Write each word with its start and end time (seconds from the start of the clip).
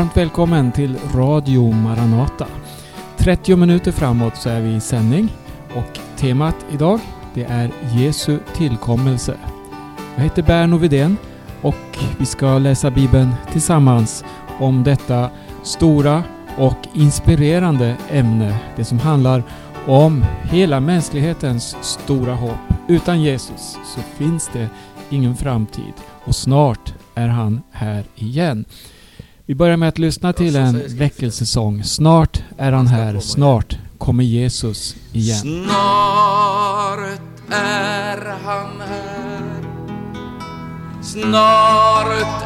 Varmt 0.00 0.16
välkommen 0.16 0.72
till 0.72 0.98
Radio 1.14 1.72
Maranata. 1.72 2.46
30 3.16 3.56
minuter 3.56 3.92
framåt 3.92 4.36
så 4.36 4.48
är 4.48 4.60
vi 4.60 4.74
i 4.74 4.80
sändning 4.80 5.28
och 5.74 5.98
temat 6.16 6.56
idag 6.72 7.00
det 7.34 7.44
är 7.44 7.70
Jesu 7.94 8.38
tillkommelse. 8.54 9.36
Jag 10.16 10.22
heter 10.22 10.42
Berno 10.42 10.76
Vidén 10.76 11.16
och 11.62 11.98
vi 12.18 12.26
ska 12.26 12.58
läsa 12.58 12.90
Bibeln 12.90 13.30
tillsammans 13.52 14.24
om 14.60 14.84
detta 14.84 15.30
stora 15.62 16.24
och 16.58 16.78
inspirerande 16.94 17.96
ämne. 18.10 18.58
Det 18.76 18.84
som 18.84 18.98
handlar 18.98 19.42
om 19.86 20.24
hela 20.42 20.80
mänsklighetens 20.80 21.76
stora 21.80 22.34
hopp. 22.34 22.74
Utan 22.88 23.22
Jesus 23.22 23.78
så 23.94 24.00
finns 24.00 24.50
det 24.52 24.68
ingen 25.10 25.36
framtid 25.36 25.92
och 26.24 26.34
snart 26.34 26.94
är 27.14 27.28
han 27.28 27.62
här 27.72 28.04
igen. 28.14 28.64
Vi 29.50 29.54
börjar 29.54 29.76
med 29.76 29.88
att 29.88 29.98
lyssna 29.98 30.32
till 30.32 30.56
en 30.56 30.82
väckelsesång. 30.98 31.84
Snart 31.84 32.42
är 32.58 32.72
han 32.72 32.86
här, 32.86 33.20
snart 33.20 33.78
kommer 33.98 34.24
Jesus 34.24 34.96
igen. 35.12 35.38
Snart 35.38 37.00
är 37.50 38.34
han 38.44 38.80
här. 38.80 39.64
Snart 41.02 42.39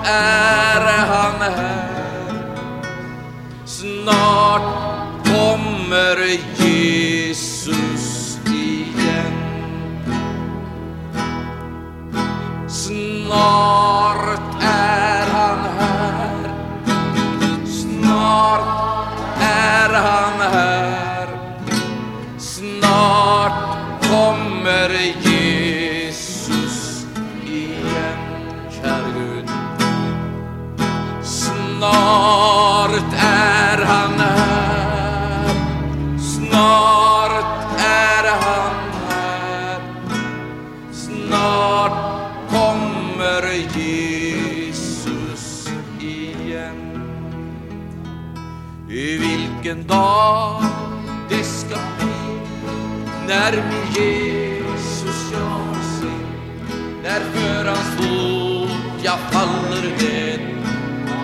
jag 59.04 59.18
faller 59.18 59.82
ned. 59.82 60.40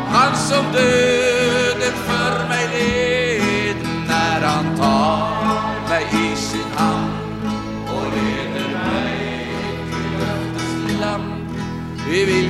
Han 0.08 0.36
som 0.36 0.64
döden 0.72 1.94
för 2.06 2.48
mig 2.48 2.68
led 2.72 3.76
när 4.08 4.40
han 4.40 4.76
tar 4.76 5.88
mig 5.88 6.04
i 6.12 6.36
sin 6.36 6.72
hand 6.76 7.12
och 7.88 8.06
leder 8.16 8.68
mig 8.68 9.48
till 9.90 10.18
löftets 10.18 11.00
land. 11.00 11.62
Vi 12.08 12.24
vill 12.24 12.49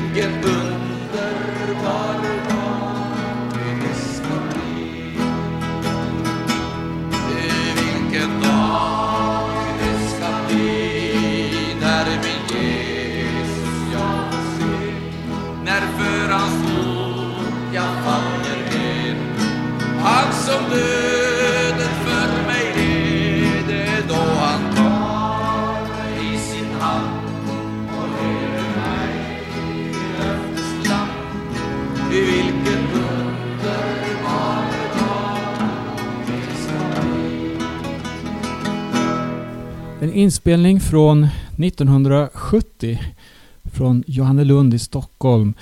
En 40.10 40.16
inspelning 40.16 40.80
från 40.80 41.28
1970 41.56 43.00
från 43.64 44.04
Johannelund 44.06 44.74
i 44.74 44.78
Stockholm. 44.78 45.54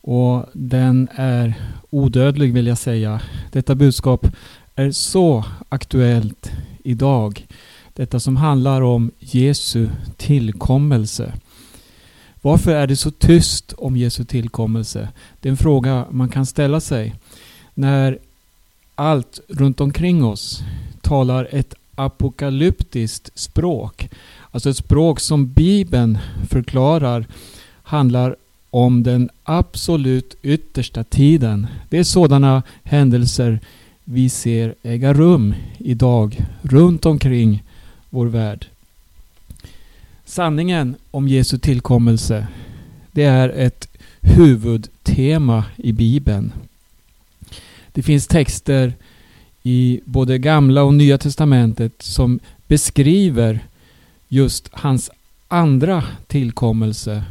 Och 0.00 0.46
den 0.52 1.08
är 1.14 1.54
odödlig 1.90 2.52
vill 2.52 2.66
jag 2.66 2.78
säga. 2.78 3.20
Detta 3.52 3.74
budskap 3.74 4.26
är 4.74 4.90
så 4.90 5.44
aktuellt 5.68 6.50
idag. 6.84 7.46
Detta 7.94 8.20
som 8.20 8.36
handlar 8.36 8.82
om 8.82 9.10
Jesu 9.18 9.88
tillkommelse. 10.16 11.32
Varför 12.42 12.74
är 12.74 12.86
det 12.86 12.96
så 12.96 13.10
tyst 13.10 13.72
om 13.78 13.96
Jesu 13.96 14.24
tillkommelse? 14.24 15.08
Det 15.40 15.48
är 15.48 15.50
en 15.50 15.56
fråga 15.56 16.06
man 16.10 16.28
kan 16.28 16.46
ställa 16.46 16.80
sig. 16.80 17.14
När 17.74 18.18
allt 18.94 19.40
runt 19.48 19.80
omkring 19.80 20.24
oss 20.24 20.62
talar 21.00 21.48
ett 21.50 21.74
apokalyptiskt 21.98 23.30
språk. 23.34 24.08
Alltså 24.50 24.70
ett 24.70 24.76
språk 24.76 25.20
som 25.20 25.52
Bibeln 25.52 26.18
förklarar 26.50 27.26
handlar 27.82 28.36
om 28.70 29.02
den 29.02 29.30
absolut 29.44 30.34
yttersta 30.42 31.04
tiden. 31.04 31.66
Det 31.88 31.98
är 31.98 32.04
sådana 32.04 32.62
händelser 32.82 33.60
vi 34.04 34.28
ser 34.28 34.74
äga 34.82 35.12
rum 35.12 35.54
idag 35.78 36.46
runt 36.62 37.06
omkring 37.06 37.62
vår 38.10 38.26
värld. 38.26 38.66
Sanningen 40.24 40.94
om 41.10 41.28
Jesu 41.28 41.58
tillkommelse 41.58 42.46
det 43.12 43.24
är 43.24 43.48
ett 43.48 43.88
huvudtema 44.20 45.64
i 45.76 45.92
Bibeln. 45.92 46.52
Det 47.92 48.02
finns 48.02 48.26
texter 48.26 48.94
i 49.62 50.00
både 50.04 50.38
gamla 50.38 50.82
och 50.82 50.94
nya 50.94 51.18
testamentet 51.18 51.92
som 52.02 52.40
beskriver 52.66 53.60
just 54.28 54.68
hans 54.72 55.10
andra 55.48 56.04
tillkommelse 56.26 57.24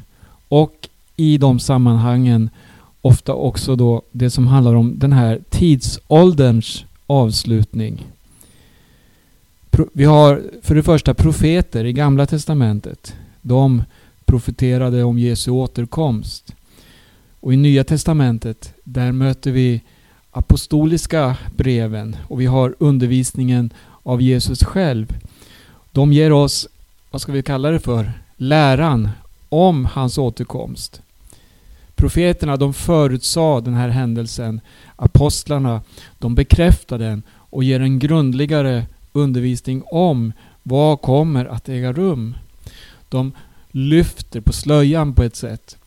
och 0.47 0.89
i 1.15 1.37
de 1.37 1.59
sammanhangen 1.59 2.49
ofta 3.01 3.33
också 3.33 3.75
då 3.75 4.01
det 4.11 4.29
som 4.29 4.47
handlar 4.47 4.75
om 4.75 4.99
den 4.99 5.13
här 5.13 5.41
tidsålderns 5.49 6.85
avslutning. 7.07 8.05
Vi 9.93 10.03
har 10.03 10.43
för 10.61 10.75
det 10.75 10.83
första 10.83 11.13
profeter 11.13 11.85
i 11.85 11.93
gamla 11.93 12.25
testamentet. 12.25 13.15
De 13.41 13.83
profeterade 14.25 15.03
om 15.03 15.19
Jesu 15.19 15.51
återkomst. 15.51 16.55
Och 17.39 17.53
i 17.53 17.57
nya 17.57 17.83
testamentet 17.83 18.73
där 18.83 19.11
möter 19.11 19.51
vi 19.51 19.81
apostoliska 20.31 21.37
breven 21.55 22.17
och 22.27 22.41
vi 22.41 22.45
har 22.45 22.75
undervisningen 22.79 23.73
av 24.03 24.21
Jesus 24.21 24.63
själv. 24.63 25.17
De 25.91 26.13
ger 26.13 26.31
oss, 26.31 26.67
vad 27.11 27.21
ska 27.21 27.31
vi 27.31 27.43
kalla 27.43 27.71
det 27.71 27.79
för, 27.79 28.13
läran 28.37 29.09
om 29.49 29.85
hans 29.85 30.17
återkomst. 30.17 31.01
Profeterna 31.95 32.57
de 32.57 32.73
förutsade 32.73 33.61
den 33.61 33.73
här 33.73 33.89
händelsen. 33.89 34.61
Apostlarna 34.95 35.81
de 36.19 36.35
bekräftar 36.35 36.97
den 36.97 37.23
och 37.29 37.63
ger 37.63 37.79
en 37.79 37.99
grundligare 37.99 38.85
undervisning 39.13 39.83
om 39.85 40.33
vad 40.63 41.01
kommer 41.01 41.45
att 41.45 41.69
äga 41.69 41.93
rum. 41.93 42.35
De 43.09 43.31
lyfter 43.71 44.41
på 44.41 44.53
slöjan 44.53 45.13
på 45.13 45.23
ett 45.23 45.35
sätt. 45.35 45.77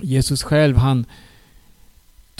Jesus 0.00 0.42
själv 0.42 0.76
han 0.76 1.04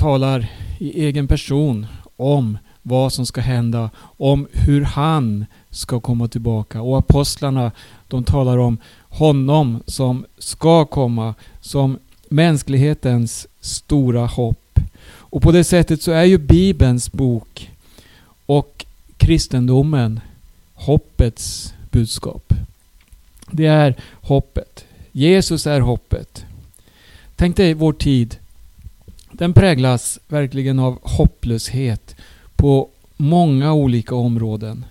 talar 0.03 0.47
i 0.79 1.05
egen 1.05 1.29
person 1.29 1.87
om 2.17 2.59
vad 2.83 3.13
som 3.13 3.27
ska 3.27 3.41
hända, 3.41 3.91
om 4.17 4.49
hur 4.53 4.83
han 4.83 5.47
ska 5.71 6.01
komma 6.01 6.29
tillbaka. 6.29 6.83
Och 6.83 6.99
apostlarna 6.99 7.73
de 8.09 8.25
talar 8.25 8.59
om 8.59 8.79
honom 9.09 9.83
som 9.87 10.25
ska 10.39 10.85
komma 10.85 11.35
som 11.61 11.99
mänsklighetens 12.29 13.47
stora 13.61 14.27
hopp. 14.27 14.79
Och 15.05 15.43
på 15.43 15.53
det 15.53 15.65
sättet 15.65 16.03
så 16.03 16.13
är 16.13 16.25
ju 16.25 16.39
Bibelns 16.39 17.13
bok 17.13 17.71
och 18.47 18.85
kristendomen 19.17 20.21
hoppets 20.75 21.75
budskap. 21.91 22.55
Det 23.51 23.67
är 23.67 23.95
hoppet. 24.13 24.85
Jesus 25.13 25.67
är 25.67 25.81
hoppet. 25.81 26.45
Tänk 27.37 27.57
dig 27.57 27.75
vår 27.75 27.93
tid 27.93 28.37
den 29.33 29.53
präglas 29.53 30.21
verkligen 30.29 30.79
av 30.79 30.99
hopplöshet 31.03 32.17
på 32.57 32.89
många 33.17 33.73
olika 33.73 34.15
områden. 34.15 34.85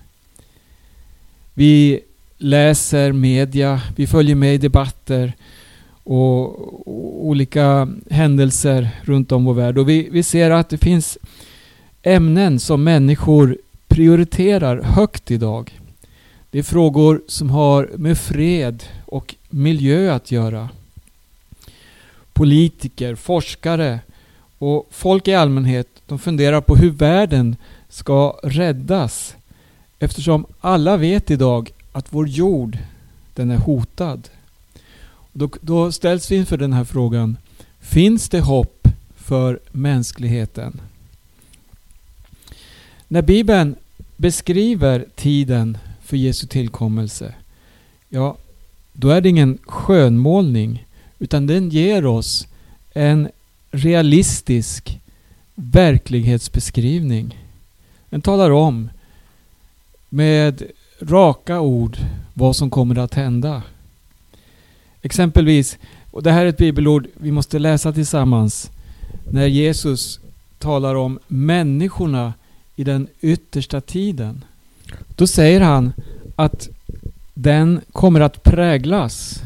Vi 1.53 1.99
läser 2.37 3.11
media, 3.11 3.81
vi 3.95 4.07
följer 4.07 4.35
med 4.35 4.53
i 4.53 4.57
debatter 4.57 5.33
och 6.03 7.27
olika 7.27 7.87
händelser 8.09 8.89
runt 9.03 9.31
om 9.31 9.45
vår 9.45 9.53
värld. 9.53 9.77
Och 9.77 9.89
vi, 9.89 10.09
vi 10.11 10.23
ser 10.23 10.51
att 10.51 10.69
det 10.69 10.77
finns 10.77 11.17
ämnen 12.03 12.59
som 12.59 12.83
människor 12.83 13.57
prioriterar 13.87 14.81
högt 14.81 15.31
idag. 15.31 15.79
Det 16.51 16.59
är 16.59 16.63
frågor 16.63 17.21
som 17.27 17.49
har 17.49 17.89
med 17.95 18.17
fred 18.17 18.83
och 19.05 19.35
miljö 19.49 20.13
att 20.13 20.31
göra. 20.31 20.69
Politiker, 22.33 23.15
forskare 23.15 23.99
och 24.61 24.87
folk 24.91 25.27
i 25.27 25.33
allmänhet 25.33 25.87
de 26.05 26.19
funderar 26.19 26.61
på 26.61 26.75
hur 26.75 26.89
världen 26.89 27.55
ska 27.89 28.39
räddas 28.43 29.35
eftersom 29.99 30.45
alla 30.59 30.97
vet 30.97 31.31
idag 31.31 31.71
att 31.91 32.05
vår 32.09 32.27
jord 32.27 32.77
den 33.33 33.51
är 33.51 33.57
hotad. 33.57 34.29
Då, 35.33 35.49
då 35.61 35.91
ställs 35.91 36.31
vi 36.31 36.35
inför 36.35 36.57
den 36.57 36.73
här 36.73 36.83
frågan. 36.83 37.37
Finns 37.79 38.29
det 38.29 38.39
hopp 38.39 38.87
för 39.15 39.59
mänskligheten? 39.71 40.81
När 43.07 43.21
Bibeln 43.21 43.75
beskriver 44.17 45.05
tiden 45.15 45.77
för 46.03 46.17
Jesu 46.17 46.47
tillkommelse, 46.47 47.33
ja, 48.09 48.37
då 48.93 49.09
är 49.09 49.21
det 49.21 49.29
ingen 49.29 49.57
skönmålning, 49.65 50.85
utan 51.19 51.47
den 51.47 51.69
ger 51.69 52.05
oss 52.05 52.47
en 52.93 53.29
realistisk 53.71 54.99
verklighetsbeskrivning. 55.55 57.37
Den 58.09 58.21
talar 58.21 58.51
om 58.51 58.89
med 60.09 60.63
raka 61.01 61.59
ord 61.59 61.97
vad 62.33 62.55
som 62.55 62.69
kommer 62.69 62.99
att 62.99 63.13
hända. 63.13 63.63
Exempelvis, 65.01 65.77
och 66.11 66.23
det 66.23 66.31
här 66.31 66.45
är 66.45 66.49
ett 66.49 66.57
bibelord 66.57 67.07
vi 67.13 67.31
måste 67.31 67.59
läsa 67.59 67.93
tillsammans, 67.93 68.71
när 69.29 69.47
Jesus 69.47 70.19
talar 70.59 70.95
om 70.95 71.19
människorna 71.27 72.33
i 72.75 72.83
den 72.83 73.07
yttersta 73.21 73.81
tiden. 73.81 74.45
Då 75.15 75.27
säger 75.27 75.61
han 75.61 75.93
att 76.35 76.69
den 77.33 77.81
kommer 77.91 78.19
att 78.19 78.43
präglas 78.43 79.41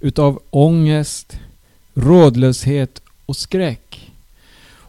utav 0.00 0.42
ångest, 0.50 1.38
rådlöshet 1.94 3.02
och 3.30 3.36
skräck. 3.36 4.12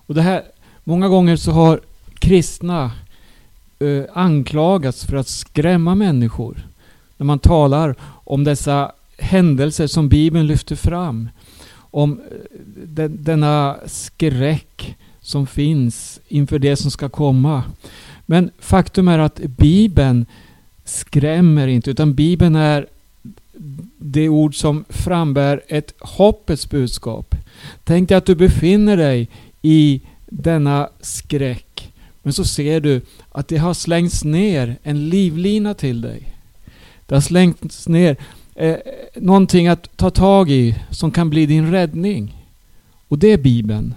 Och 0.05 0.15
det 0.15 0.21
här, 0.21 0.43
många 0.83 1.07
gånger 1.07 1.35
så 1.35 1.51
har 1.51 1.79
kristna 2.19 2.91
eh, 3.79 4.03
anklagats 4.13 5.05
för 5.05 5.15
att 5.15 5.27
skrämma 5.27 5.95
människor. 5.95 6.67
När 7.17 7.25
man 7.25 7.39
talar 7.39 7.95
om 8.03 8.43
dessa 8.43 8.91
händelser 9.17 9.87
som 9.87 10.09
Bibeln 10.09 10.47
lyfter 10.47 10.75
fram. 10.75 11.29
Om 11.75 12.19
eh, 12.31 12.37
den, 12.85 13.23
denna 13.23 13.77
skräck 13.85 14.97
som 15.21 15.47
finns 15.47 16.19
inför 16.27 16.59
det 16.59 16.75
som 16.75 16.91
ska 16.91 17.09
komma. 17.09 17.63
Men 18.25 18.51
faktum 18.59 19.07
är 19.07 19.19
att 19.19 19.39
Bibeln 19.39 20.25
skrämmer 20.85 21.67
inte 21.67 21.91
utan 21.91 22.13
Bibeln 22.13 22.55
är 22.55 22.85
det 23.97 24.29
ord 24.29 24.55
som 24.55 24.85
frambär 24.89 25.61
ett 25.67 25.93
hoppets 25.99 26.69
budskap. 26.69 27.35
Tänk 27.83 28.09
dig 28.09 28.17
att 28.17 28.25
du 28.25 28.35
befinner 28.35 28.97
dig 28.97 29.29
i 29.61 30.01
denna 30.25 30.89
skräck. 31.01 31.93
Men 32.23 32.33
så 32.33 32.45
ser 32.45 32.79
du 32.79 33.01
att 33.31 33.47
det 33.47 33.57
har 33.57 33.73
slängts 33.73 34.23
ner 34.23 34.75
en 34.83 35.09
livlina 35.09 35.73
till 35.73 36.01
dig. 36.01 36.27
Det 37.05 37.15
har 37.15 37.21
slängts 37.21 37.87
ner 37.87 38.15
eh, 38.55 38.75
någonting 39.15 39.67
att 39.67 39.97
ta 39.97 40.09
tag 40.09 40.51
i 40.51 40.75
som 40.89 41.11
kan 41.11 41.29
bli 41.29 41.45
din 41.45 41.71
räddning. 41.71 42.45
Och 43.07 43.19
det 43.19 43.31
är 43.31 43.37
Bibeln. 43.37 43.93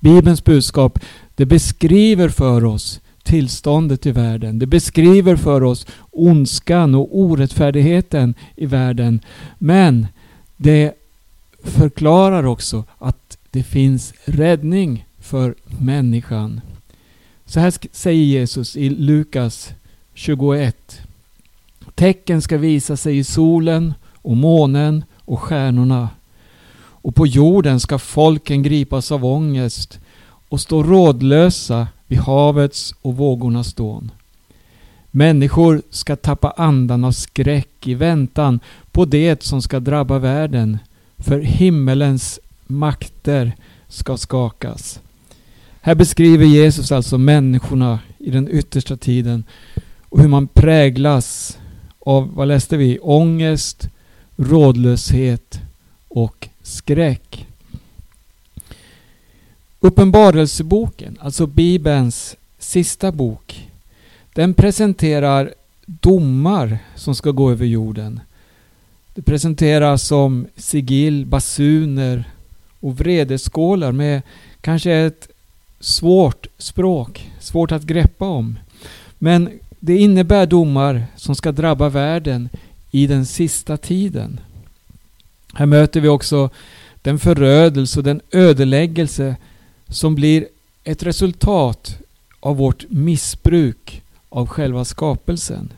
Bibelns 0.00 0.44
budskap 0.44 0.98
det 1.34 1.46
beskriver 1.46 2.28
för 2.28 2.64
oss 2.64 3.00
tillståndet 3.24 4.06
i 4.06 4.12
världen. 4.12 4.58
Det 4.58 4.66
beskriver 4.66 5.36
för 5.36 5.62
oss 5.62 5.86
ondskan 6.10 6.94
och 6.94 7.08
orättfärdigheten 7.18 8.34
i 8.56 8.66
världen. 8.66 9.20
Men 9.58 10.06
det 10.56 10.92
förklarar 11.62 12.44
också 12.44 12.84
att 12.98 13.38
det 13.50 13.62
finns 13.62 14.14
räddning 14.24 15.06
för 15.20 15.54
människan. 15.80 16.60
Så 17.46 17.60
här 17.60 17.74
säger 17.92 18.24
Jesus 18.24 18.76
i 18.76 18.90
Lukas 18.90 19.72
21. 20.14 21.00
Tecken 21.94 22.42
ska 22.42 22.58
visa 22.58 22.96
sig 22.96 23.18
i 23.18 23.24
solen 23.24 23.94
och 24.14 24.36
månen 24.36 25.04
och 25.24 25.40
stjärnorna. 25.40 26.08
Och 26.76 27.14
på 27.14 27.26
jorden 27.26 27.80
ska 27.80 27.98
folken 27.98 28.62
gripas 28.62 29.12
av 29.12 29.24
ångest 29.24 30.00
och 30.48 30.60
stå 30.60 30.82
rådlösa 30.82 31.88
vid 32.06 32.18
havets 32.18 32.94
och 33.02 33.16
vågornas 33.16 33.74
dån. 33.74 34.10
Människor 35.10 35.82
ska 35.90 36.16
tappa 36.16 36.50
andan 36.50 37.04
av 37.04 37.12
skräck 37.12 37.86
i 37.86 37.94
väntan 37.94 38.60
på 38.92 39.04
det 39.04 39.42
som 39.42 39.62
ska 39.62 39.80
drabba 39.80 40.18
världen, 40.18 40.78
för 41.16 41.40
himmelens 41.40 42.40
makter 42.66 43.52
ska 43.88 44.16
skakas. 44.16 45.00
Här 45.80 45.94
beskriver 45.94 46.44
Jesus 46.44 46.92
alltså 46.92 47.18
människorna 47.18 47.98
i 48.18 48.30
den 48.30 48.48
yttersta 48.48 48.96
tiden 48.96 49.44
och 50.08 50.20
hur 50.20 50.28
man 50.28 50.46
präglas 50.46 51.58
av, 51.98 52.34
vad 52.34 52.48
läste 52.48 52.76
vi, 52.76 52.98
ångest, 52.98 53.88
rådlöshet 54.36 55.60
och 56.08 56.48
skräck. 56.62 57.46
Uppenbarelseboken, 59.84 61.18
alltså 61.20 61.46
Bibelns 61.46 62.36
sista 62.58 63.12
bok, 63.12 63.68
den 64.32 64.54
presenterar 64.54 65.54
domar 65.86 66.78
som 66.96 67.14
ska 67.14 67.30
gå 67.30 67.50
över 67.50 67.66
jorden. 67.66 68.20
Det 69.14 69.22
presenteras 69.22 70.02
som 70.02 70.46
sigill, 70.56 71.26
basuner 71.26 72.24
och 72.80 73.00
vredeskålar 73.00 73.92
med 73.92 74.22
kanske 74.60 74.92
ett 74.92 75.28
svårt 75.80 76.46
språk, 76.58 77.30
svårt 77.40 77.72
att 77.72 77.82
greppa 77.82 78.26
om. 78.26 78.58
Men 79.18 79.50
det 79.80 79.98
innebär 79.98 80.46
domar 80.46 81.06
som 81.16 81.34
ska 81.34 81.52
drabba 81.52 81.88
världen 81.88 82.48
i 82.90 83.06
den 83.06 83.26
sista 83.26 83.76
tiden. 83.76 84.40
Här 85.54 85.66
möter 85.66 86.00
vi 86.00 86.08
också 86.08 86.50
den 87.02 87.18
förödelse 87.18 88.00
och 88.00 88.04
den 88.04 88.20
ödeläggelse 88.30 89.36
som 89.94 90.14
blir 90.14 90.48
ett 90.84 91.02
resultat 91.02 91.98
av 92.40 92.56
vårt 92.56 92.84
missbruk 92.90 94.02
av 94.28 94.46
själva 94.46 94.84
skapelsen. 94.84 95.72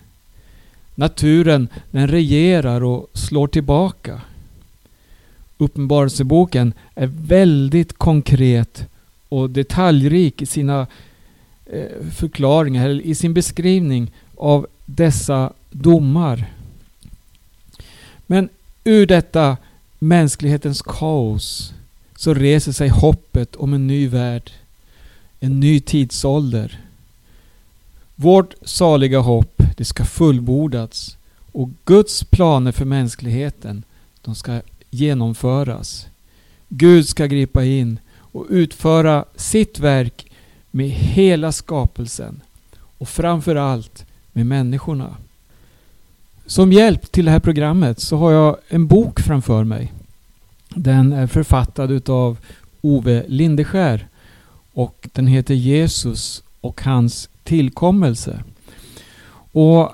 Naturen 0.94 1.68
den 1.90 2.08
regerar 2.08 2.85
och 2.85 3.11
slår 3.12 3.46
tillbaka. 3.49 4.20
Uppenbarelseboken 5.58 6.73
är 6.94 7.06
väldigt 7.06 7.99
konkret 7.99 8.88
och 9.28 9.50
detaljrik 9.50 10.42
i 10.42 10.46
sina 10.46 10.87
eh, 11.66 12.11
förklaringar, 12.14 12.88
eller 12.88 13.02
i 13.02 13.14
sin 13.14 13.35
beskrivning 13.35 14.12
av 14.37 14.66
dessa 14.85 15.52
domar. 15.70 16.52
Men 18.26 18.49
ur 18.85 19.06
detta 19.06 19.56
mänsklighetens 19.99 20.82
kaos 20.82 21.73
så 22.16 22.35
reser 22.35 22.73
sig 22.73 22.88
hoppet 22.88 23.56
om 23.56 23.75
en 23.75 23.87
ny 23.87 24.08
värld, 24.08 24.52
en 25.40 25.61
ny 25.61 25.80
tidsålder. 25.80 26.80
Vårt 28.14 28.54
saliga 28.62 29.18
hopp, 29.18 29.62
det 29.76 29.85
ska 29.85 30.04
fullbordats 30.04 31.16
och 31.52 31.70
Guds 31.85 32.25
planer 32.25 32.73
för 32.73 32.85
mänskligheten, 32.85 33.82
de 34.23 34.35
ska 34.35 34.61
genomföras. 34.90 36.06
Gud 36.68 37.08
ska 37.08 37.26
gripa 37.26 37.64
in 37.64 37.99
och 38.14 38.46
utföra 38.49 39.25
sitt 39.37 39.78
verk 39.78 40.26
med 40.70 40.90
hela 40.90 41.52
skapelsen 41.52 42.40
och 42.99 43.08
framför 43.08 43.56
allt 43.56 44.06
med 44.32 44.46
människorna. 44.46 45.16
Som 46.46 46.73
hjälp 46.73 47.12
till 47.12 47.25
det 47.25 47.30
här 47.30 47.40
programmet 47.40 48.00
så 48.00 48.16
har 48.16 48.32
jag 48.32 48.56
en 48.68 48.87
bok 48.87 49.20
framför 49.20 49.64
mig. 49.64 49.92
Den 50.76 51.12
är 51.12 51.26
författad 51.26 51.90
utav 51.90 52.38
Ove 52.80 53.25
Lindeskär 53.28 54.09
och 54.73 55.09
den 55.12 55.26
heter 55.26 55.54
Jesus 55.54 56.42
och 56.61 56.83
hans 56.83 57.28
tillkommelse. 57.45 58.42
Och 59.52 59.92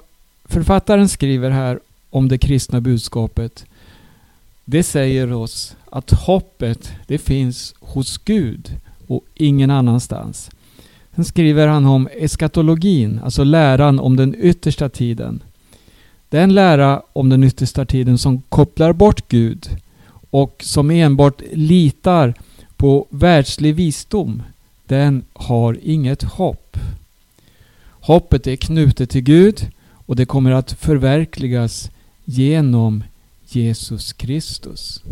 Författaren 0.52 1.08
skriver 1.08 1.50
här 1.50 1.80
om 2.10 2.28
det 2.28 2.38
kristna 2.38 2.80
budskapet. 2.80 3.64
Det 4.64 4.82
säger 4.82 5.32
oss 5.32 5.76
att 5.90 6.10
hoppet 6.10 6.92
det 7.06 7.18
finns 7.18 7.74
hos 7.80 8.18
Gud 8.18 8.70
och 9.06 9.24
ingen 9.34 9.70
annanstans. 9.70 10.50
Sen 11.14 11.24
skriver 11.24 11.66
han 11.66 11.86
om 11.86 12.08
eskatologin, 12.12 13.20
alltså 13.24 13.44
läran 13.44 14.00
om 14.00 14.16
den 14.16 14.34
yttersta 14.38 14.88
tiden. 14.88 15.42
Den 16.28 16.54
lära 16.54 17.02
om 17.12 17.28
den 17.28 17.44
yttersta 17.44 17.84
tiden 17.84 18.18
som 18.18 18.42
kopplar 18.48 18.92
bort 18.92 19.28
Gud 19.28 19.68
och 20.32 20.62
som 20.64 20.90
enbart 20.90 21.42
litar 21.52 22.34
på 22.76 23.06
världslig 23.10 23.74
visdom, 23.74 24.42
den 24.86 25.24
har 25.32 25.78
inget 25.82 26.22
hopp. 26.22 26.76
Hoppet 27.84 28.46
är 28.46 28.56
knutet 28.56 29.10
till 29.10 29.20
Gud 29.20 29.70
och 30.06 30.16
det 30.16 30.26
kommer 30.26 30.50
att 30.50 30.72
förverkligas 30.72 31.90
genom 32.24 33.04
Jesus 33.48 34.12
Kristus. 34.12 35.02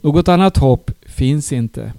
Något 0.00 0.28
annat 0.28 0.56
hopp 0.56 0.90
finns 1.06 1.52
inte. 1.52 1.92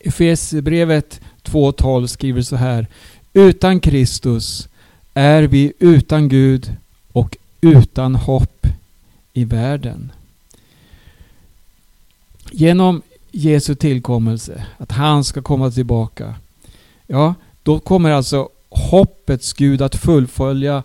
Efesierbrevet 0.00 1.20
2.12 1.42 2.06
skriver 2.06 2.42
så 2.42 2.56
här. 2.56 2.86
Utan 3.32 3.80
Kristus 3.80 4.68
är 5.14 5.42
vi 5.42 5.72
utan 5.78 6.28
Gud 6.28 6.74
och 7.12 7.36
utan 7.60 8.14
hopp 8.14 8.66
i 9.32 9.44
världen. 9.44 10.12
Genom 12.52 13.02
Jesu 13.30 13.74
tillkommelse, 13.74 14.66
att 14.78 14.92
han 14.92 15.24
ska 15.24 15.42
komma 15.42 15.70
tillbaka. 15.70 16.34
Ja, 17.06 17.34
då 17.62 17.78
kommer 17.78 18.10
alltså 18.10 18.48
hoppets 18.68 19.52
Gud 19.52 19.82
att 19.82 19.96
fullfölja 19.96 20.82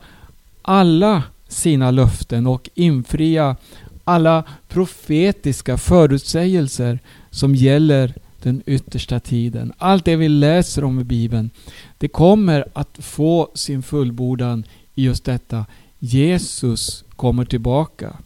alla 0.61 1.23
sina 1.47 1.91
löften 1.91 2.47
och 2.47 2.69
infria 2.73 3.55
alla 4.03 4.43
profetiska 4.67 5.77
förutsägelser 5.77 6.99
som 7.29 7.55
gäller 7.55 8.13
den 8.43 8.63
yttersta 8.65 9.19
tiden. 9.19 9.73
Allt 9.77 10.05
det 10.05 10.15
vi 10.15 10.29
läser 10.29 10.83
om 10.83 10.99
i 10.99 11.03
Bibeln, 11.03 11.49
det 11.97 12.07
kommer 12.07 12.65
att 12.73 12.97
få 12.99 13.49
sin 13.53 13.83
fullbordan 13.83 14.63
i 14.95 15.03
just 15.03 15.25
detta. 15.25 15.65
Jesus 15.99 17.03
kommer 17.15 17.45
tillbaka. 17.45 18.17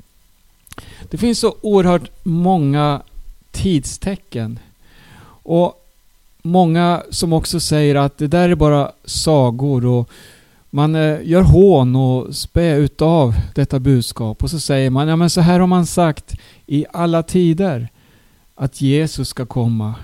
Det 1.09 1.17
finns 1.17 1.39
så 1.39 1.55
oerhört 1.61 2.11
många 2.23 3.01
tidstecken. 3.51 4.59
Och 5.43 5.85
många 6.41 7.03
som 7.09 7.33
också 7.33 7.59
säger 7.59 7.95
att 7.95 8.17
det 8.17 8.27
där 8.27 8.49
är 8.49 8.55
bara 8.55 8.91
sagor 9.05 9.85
och 9.85 10.09
man 10.69 10.95
eh, 10.95 11.17
gör 11.23 11.41
hån 11.41 11.95
och 11.95 12.35
spä 12.35 12.75
utav 12.75 13.35
detta 13.55 13.79
budskap 13.79 14.43
och 14.43 14.49
så 14.49 14.59
säger 14.59 14.89
man, 14.89 15.07
ja 15.07 15.15
men 15.15 15.29
så 15.29 15.41
här 15.41 15.59
har 15.59 15.67
man 15.67 15.85
sagt 15.85 16.35
i 16.67 16.85
alla 16.93 17.23
tider 17.23 17.89
att 18.55 18.81
Jesus 18.81 19.29
ska 19.29 19.45
komma. 19.45 19.95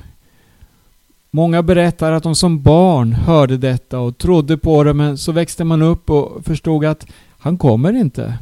Många 1.32 1.64
berättar 1.64 2.12
att 2.12 2.24
de 2.24 2.36
som 2.36 2.62
barn 2.62 3.14
hörde 3.14 3.58
detta 3.58 4.00
och 4.00 4.18
trodde 4.18 4.58
på 4.58 4.84
det 4.84 4.94
men 4.94 5.18
så 5.18 5.32
växte 5.32 5.64
man 5.64 5.82
upp 5.82 6.10
och 6.10 6.46
förstod 6.46 6.86
att 6.86 7.08
han 7.38 7.58
kommer 7.58 7.94
inte. 7.94 8.38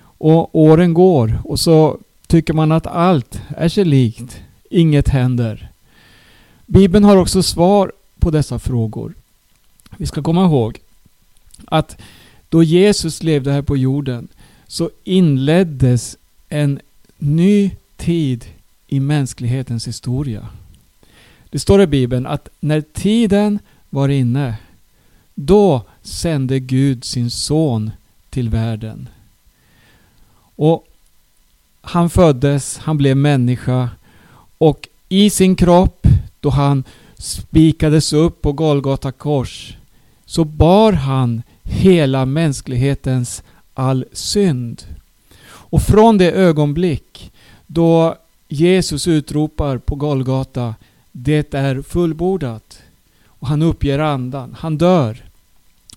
Och 0.00 0.56
åren 0.56 0.94
går 0.94 1.38
och 1.44 1.60
så 1.60 1.98
tycker 2.28 2.52
man 2.52 2.72
att 2.72 2.86
allt 2.86 3.40
är 3.56 3.68
sig 3.68 3.84
likt. 3.84 4.40
Inget 4.70 5.08
händer. 5.08 5.70
Bibeln 6.66 7.04
har 7.04 7.16
också 7.16 7.42
svar 7.42 7.92
på 8.18 8.30
dessa 8.30 8.58
frågor. 8.58 9.14
Vi 9.96 10.06
ska 10.06 10.22
komma 10.22 10.44
ihåg 10.44 10.80
att 11.64 11.96
då 12.48 12.62
Jesus 12.62 13.22
levde 13.22 13.52
här 13.52 13.62
på 13.62 13.76
jorden 13.76 14.28
så 14.66 14.90
inleddes 15.04 16.16
en 16.48 16.80
ny 17.18 17.70
tid 17.96 18.44
i 18.86 19.00
mänsklighetens 19.00 19.88
historia. 19.88 20.48
Det 21.50 21.58
står 21.58 21.82
i 21.82 21.86
Bibeln 21.86 22.26
att 22.26 22.48
när 22.60 22.80
tiden 22.80 23.58
var 23.90 24.08
inne, 24.08 24.54
då 25.34 25.82
sände 26.02 26.60
Gud 26.60 27.04
sin 27.04 27.30
son 27.30 27.90
till 28.30 28.48
världen. 28.48 29.08
Och 30.56 30.87
han 31.88 32.10
föddes, 32.10 32.78
han 32.78 32.98
blev 32.98 33.16
människa 33.16 33.90
och 34.58 34.88
i 35.08 35.30
sin 35.30 35.56
kropp, 35.56 36.06
då 36.40 36.50
han 36.50 36.84
spikades 37.18 38.12
upp 38.12 38.42
på 38.42 38.52
Golgata 38.52 39.12
kors, 39.12 39.76
så 40.26 40.44
bar 40.44 40.92
han 40.92 41.42
hela 41.62 42.26
mänsklighetens 42.26 43.42
all 43.74 44.04
synd. 44.12 44.82
Och 45.44 45.82
från 45.82 46.18
det 46.18 46.32
ögonblick 46.32 47.32
då 47.66 48.16
Jesus 48.48 49.08
utropar 49.08 49.78
på 49.78 49.94
Golgata 49.94 50.74
Det 51.12 51.54
är 51.54 51.82
fullbordat. 51.82 52.78
Och 53.26 53.48
han 53.48 53.62
uppger 53.62 53.98
andan. 53.98 54.56
Han 54.58 54.78
dör. 54.78 55.24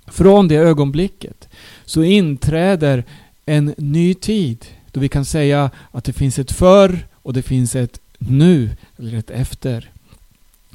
Från 0.08 0.48
det 0.48 0.56
ögonblicket 0.56 1.50
så 1.86 2.04
inträder 2.04 3.04
en 3.46 3.74
ny 3.78 4.14
tid 4.14 4.66
då 4.92 5.00
vi 5.00 5.10
kan 5.10 5.26
säga 5.26 5.72
att 5.92 6.04
det 6.04 6.14
finns 6.14 6.40
ett 6.40 6.52
förr 6.52 7.08
och 7.14 7.34
det 7.34 7.42
finns 7.42 7.76
ett 7.76 8.00
nu 8.18 8.70
eller 8.98 9.18
ett 9.18 9.30
efter. 9.30 9.90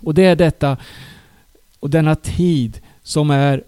Och 0.00 0.14
det 0.14 0.24
är 0.24 0.36
detta 0.36 0.76
och 1.80 1.90
denna 1.90 2.14
tid 2.14 2.80
som 3.02 3.30
är 3.30 3.62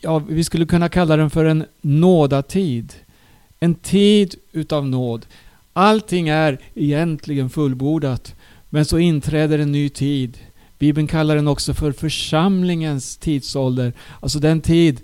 ja, 0.00 0.18
vi 0.18 0.44
skulle 0.44 0.66
kunna 0.66 0.88
kalla 0.88 1.16
den 1.16 1.30
för 1.30 1.44
en 1.44 1.64
nådatid. 1.80 2.92
En 3.60 3.74
tid 3.74 4.34
utav 4.52 4.88
nåd. 4.88 5.26
Allting 5.72 6.28
är 6.28 6.58
egentligen 6.74 7.50
fullbordat. 7.50 8.34
Men 8.68 8.84
så 8.84 8.98
inträder 8.98 9.58
en 9.58 9.72
ny 9.72 9.88
tid. 9.88 10.38
Bibeln 10.78 11.06
kallar 11.06 11.36
den 11.36 11.48
också 11.48 11.74
för 11.74 11.92
församlingens 11.92 13.16
tidsålder. 13.16 13.92
Alltså 14.20 14.38
den 14.38 14.60
tid 14.60 15.00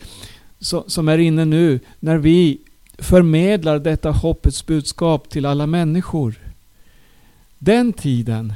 som 0.86 1.08
är 1.08 1.18
inne 1.18 1.44
nu 1.44 1.80
när 2.00 2.18
vi 2.18 2.58
förmedlar 2.98 3.78
detta 3.78 4.10
hoppets 4.10 4.66
budskap 4.66 5.28
till 5.28 5.46
alla 5.46 5.66
människor. 5.66 6.34
Den 7.58 7.92
tiden, 7.92 8.52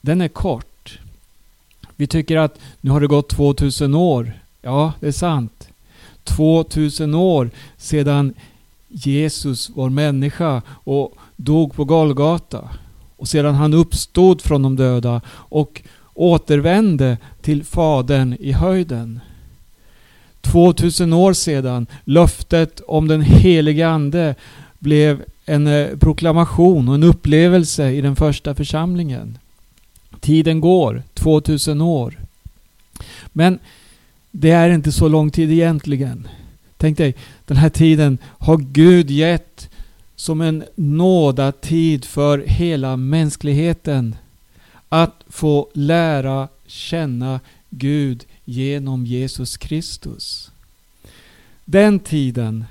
den 0.00 0.20
är 0.20 0.28
kort. 0.28 0.98
Vi 1.96 2.06
tycker 2.06 2.36
att 2.36 2.58
nu 2.80 2.90
har 2.90 3.00
det 3.00 3.06
gått 3.06 3.28
2000 3.28 3.94
år. 3.94 4.32
Ja, 4.62 4.92
det 5.00 5.06
är 5.06 5.12
sant. 5.12 5.68
2000 6.24 7.14
år 7.14 7.50
sedan 7.76 8.34
Jesus 8.88 9.70
var 9.70 9.90
människa 9.90 10.62
och 10.68 11.14
dog 11.36 11.74
på 11.74 11.84
Golgata. 11.84 12.68
Och 13.16 13.28
sedan 13.28 13.54
han 13.54 13.74
uppstod 13.74 14.42
från 14.42 14.62
de 14.62 14.76
döda 14.76 15.20
och 15.28 15.82
återvände 16.14 17.18
till 17.42 17.64
Fadern 17.64 18.36
i 18.40 18.52
höjden. 18.52 19.20
2000 20.54 21.12
år 21.12 21.32
sedan 21.32 21.86
löftet 22.04 22.80
om 22.86 23.08
den 23.08 23.22
helige 23.22 23.88
Ande 23.88 24.34
blev 24.78 25.22
en 25.44 25.66
eh, 25.66 25.96
proklamation 25.98 26.88
och 26.88 26.94
en 26.94 27.02
upplevelse 27.02 27.90
i 27.90 28.00
den 28.00 28.16
första 28.16 28.54
församlingen. 28.54 29.38
Tiden 30.20 30.60
går, 30.60 31.02
2000 31.14 31.80
år. 31.80 32.18
Men 33.26 33.58
det 34.30 34.50
är 34.50 34.70
inte 34.70 34.92
så 34.92 35.08
lång 35.08 35.30
tid 35.30 35.52
egentligen. 35.52 36.28
Tänk 36.76 36.98
dig, 36.98 37.14
den 37.46 37.56
här 37.56 37.70
tiden 37.70 38.18
har 38.22 38.56
Gud 38.56 39.10
gett 39.10 39.70
som 40.16 40.40
en 40.40 40.64
nådatid 40.74 42.04
för 42.04 42.44
hela 42.46 42.96
mänskligheten. 42.96 44.16
Att 44.88 45.24
få 45.28 45.68
lära 45.72 46.48
känna 46.66 47.40
Gud 47.70 48.24
genom 48.44 49.06
Jesus 49.06 49.56
Kristus. 49.56 50.50
Den 51.64 51.98
tiden 51.98 52.64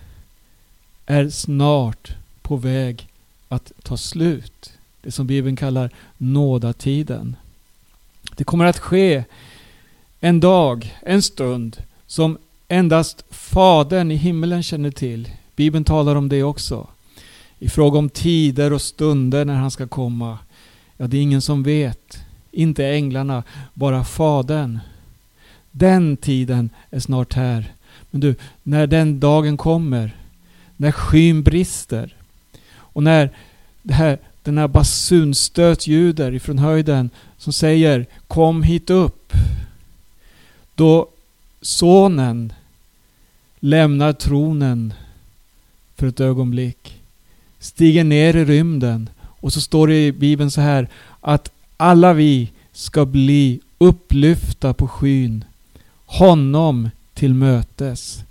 är 1.06 1.30
snart 1.30 2.15
på 2.42 2.56
väg 2.56 3.08
att 3.50 3.72
ta 3.84 3.98
slut. 3.98 4.74
Det 5.01 5.12
som 5.12 5.27
Bibeln 5.27 5.56
kallar 5.56 5.89
nådatiden. 6.18 7.36
Det 8.36 8.44
kommer 8.44 8.65
att 8.65 8.80
ske 8.80 9.24
en 10.20 10.39
dag, 10.39 10.98
en 11.01 11.22
stund 11.22 11.84
som 12.08 12.38
endast 12.68 13.25
Fadern 13.30 14.12
i 14.12 14.15
himmelen 14.15 14.63
känner 14.63 14.92
till. 14.92 15.30
Bibeln 15.56 15.84
talar 15.84 16.15
om 16.15 16.30
det 16.30 16.44
också. 16.44 16.88
I 17.60 17.70
fråga 17.70 18.00
om 18.00 18.10
tider 18.10 18.74
och 18.74 18.82
stunder 18.82 19.46
när 19.46 19.56
han 19.56 19.72
ska 19.72 19.88
komma. 19.88 20.39
Ja, 20.98 21.08
det 21.08 21.18
är 21.18 21.22
ingen 21.22 21.42
som 21.42 21.63
vet. 21.63 22.20
Inte 22.51 22.86
änglarna, 22.86 23.44
bara 23.74 24.03
Fadern. 24.03 24.80
Den 25.75 26.18
tiden 26.18 26.70
är 26.89 27.00
snart 27.00 27.34
här. 27.34 27.74
Men 28.12 28.22
du, 28.22 28.36
när 28.63 28.88
den 28.88 29.20
dagen 29.20 29.58
kommer, 29.58 30.15
när 30.77 30.92
skyn 30.92 31.44
brister 31.44 32.15
och 32.75 33.03
när 33.03 33.30
det 33.82 33.94
här, 33.94 34.20
den 34.44 34.58
här 34.58 34.68
basunstöt 34.68 35.88
ljuder 35.88 36.32
ifrån 36.34 36.60
höjden 36.60 37.10
som 37.38 37.53
säger 37.53 38.06
Kom 38.27 38.63
hit 38.63 38.89
upp. 38.89 39.34
Då 40.75 41.08
sonen 41.62 42.53
lämnar 43.60 44.13
tronen 44.13 44.94
för 45.96 46.08
ett 46.08 46.20
ögonblick, 46.20 47.01
stiger 47.60 48.03
ner 48.03 48.36
i 48.36 48.46
rymden 48.46 49.10
och 49.20 49.53
så 49.53 49.62
står 49.62 49.88
det 49.88 50.08
i 50.08 50.12
Bibeln 50.12 50.51
så 50.51 50.62
här 50.62 50.88
att 51.22 51.51
alla 51.77 52.13
vi 52.13 52.51
ska 52.72 53.06
bli 53.06 53.60
upplyfta 53.77 54.74
på 54.74 54.88
skyn, 54.88 55.46
honom 56.13 56.89
till 57.13 57.34
mötes. 57.34 58.24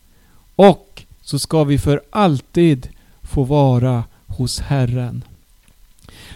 Och 0.57 1.03
så 1.23 1.39
ska 1.39 1.65
vi 1.65 1.79
för 1.79 2.03
alltid 2.11 2.89
få 3.23 3.45
vara 3.45 4.05
hos 4.27 4.61
Herren. 4.61 5.25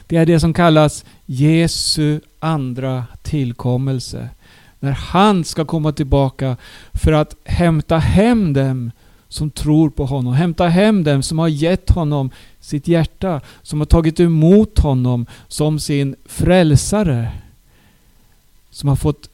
Det 0.06 0.16
är 0.16 0.26
det 0.26 0.40
som 0.40 0.54
kallas 0.54 1.04
Jesu 1.26 2.20
andra 2.38 3.04
tillkommelse. 3.22 4.28
När 4.80 4.92
han 4.92 5.44
ska 5.44 5.64
komma 5.64 5.92
tillbaka 5.92 6.56
för 6.92 7.12
att 7.12 7.36
hämta 7.44 7.98
hem 7.98 8.52
dem 8.52 8.90
som 9.28 9.50
tror 9.50 9.90
på 9.90 10.06
honom. 10.06 10.34
Hämta 10.34 10.68
hem 10.68 11.04
dem 11.04 11.22
som 11.22 11.38
har 11.38 11.48
gett 11.48 11.90
honom 11.90 12.30
sitt 12.60 12.88
hjärta. 12.88 13.40
Som 13.62 13.80
har 13.80 13.86
tagit 13.86 14.20
emot 14.20 14.78
honom 14.78 15.26
som 15.48 15.80
sin 15.80 16.16
frälsare. 16.26 17.32
Som 18.70 18.88
har 18.88 18.96
fått 18.96 19.28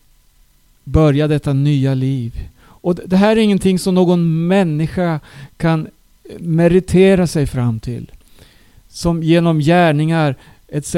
börja 0.84 1.28
detta 1.28 1.52
nya 1.52 1.94
liv. 1.94 2.48
Och 2.64 2.94
det 2.94 3.16
här 3.16 3.36
är 3.36 3.40
ingenting 3.40 3.78
som 3.78 3.94
någon 3.94 4.46
människa 4.46 5.20
kan 5.56 5.88
meritera 6.38 7.26
sig 7.26 7.46
fram 7.46 7.80
till. 7.80 8.10
Som 8.88 9.22
genom 9.22 9.58
gärningar 9.58 10.36
etc. 10.68 10.96